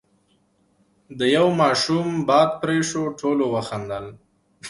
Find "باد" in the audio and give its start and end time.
2.27-2.49